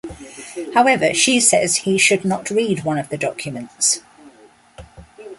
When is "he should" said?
1.75-2.25